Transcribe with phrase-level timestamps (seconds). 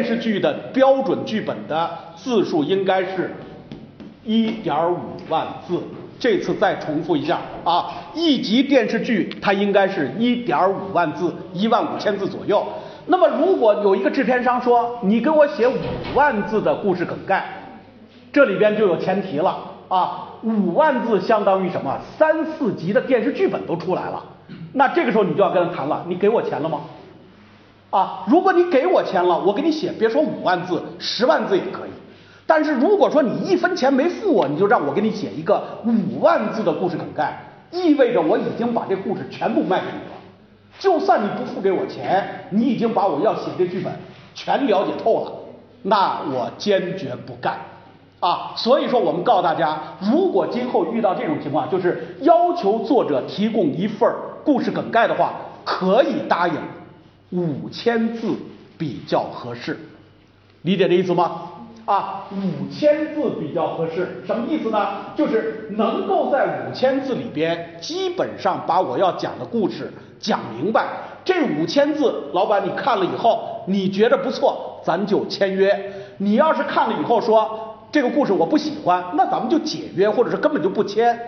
[0.00, 3.30] 电视剧的标准剧本的字数应该是
[4.24, 4.96] 一点五
[5.28, 5.78] 万字。
[6.18, 12.66] 这次再重复一下啊，一集电视剧它应该是一点五万字，一万五千字左右。
[13.08, 15.74] 那么如果有一个制片商说你给我写五
[16.14, 17.44] 万字的故事梗概，
[18.32, 19.58] 这里边就有前提了
[19.88, 21.98] 啊，五万字相当于什么？
[22.16, 24.24] 三四集的电视剧本都出来了。
[24.72, 26.80] 那这个时候你就要跟他谈了，你给我钱了吗？
[27.90, 31.90] 啊，如果你给我钱了，我给你写，别说五万字，十万字也可以。
[32.46, 37.40] 但是如果说你一分钱没付我，你就让我给你写一个五万字的故事梗概，
[37.70, 40.16] 意味着我已经把这故事全部卖给你了。
[40.78, 43.92] 就算你不付给我钱，你已经把我要写的剧本
[44.34, 45.32] 全了解透了，
[45.82, 47.58] 那我坚决不干
[48.20, 48.52] 啊！
[48.56, 54.08] 所以说，我们告诉大家，如果今后遇到这种情况，就是要求作者提供一份
[54.44, 55.32] 故事梗概的话，
[55.64, 56.54] 可以答应
[57.30, 58.34] 五千字
[58.76, 59.78] 比较合适，
[60.62, 61.42] 理解这意思吗？
[61.86, 65.14] 啊，五千字比较合适，什么意思呢？
[65.16, 70.86] 就是能够在五千字里边，基本上把我要讲的故事讲明白。
[71.24, 75.92] 这五千字，老板你看了以后，你觉得不错，咱就签约。
[76.18, 81.18] 你要是看了以后说这个故事我不喜欢，那咱们就解约，或者是根本就不签。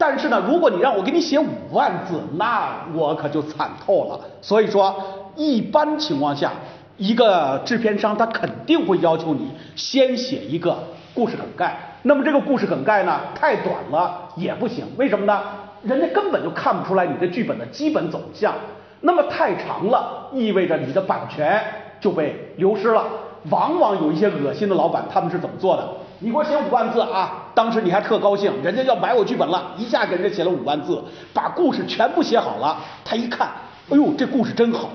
[0.00, 4.18] 但是呢，如果你让我给你写五万字，那我可就惨透了。
[4.40, 4.96] 所以说，
[5.36, 6.50] 一般情况下。
[6.96, 10.76] 一个制片商他肯定会要求你先写一个
[11.14, 15.40] 故事梗概，那么这个故事梗概呢太短了也不行，为什么呢？
[15.82, 18.52] 人家根本就看不出来你的剧本的基本走向。
[19.00, 21.58] 那么太长了，意味着你的版权
[22.02, 23.06] 就被流失了。
[23.48, 25.88] 往往有一些恶心的老板，他们是怎么做的？
[26.18, 32.76] 你给我写五万字啊，当时你还特高兴，人家要买我剧本了，一下给人家写了五万字，把故事全部写好了。
[33.04, 33.48] 他一看，
[33.88, 34.90] 哎呦，这故事真好。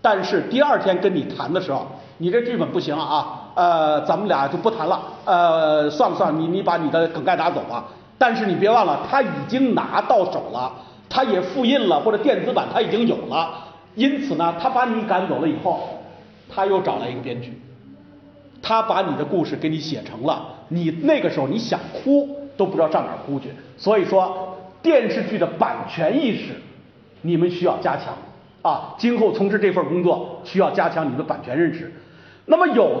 [0.00, 7.84] 但是第二天跟你谈的时候，你这剧本不行啊，呃，咱们俩就不谈了，呃，算了算了，你你把你的梗概拿走吧。
[8.16, 10.72] 但是你别忘了，他已经拿到手了，
[11.10, 13.50] 他也复印了或者电子版他已经有了，
[13.94, 15.80] 因此呢，他把你赶走了以后，
[16.48, 17.60] 他又找来一个编剧，
[18.68, 23.48] 他把你的故事给你写成了，你那个时候你想哭都不知道上哪哭去。
[23.76, 26.54] 所以说，电视剧的版权意识，
[27.22, 28.12] 你们需要加强。
[28.62, 31.92] 啊，今后从事这份工作需要加强你的版权认识。
[32.46, 32.90] 那么有。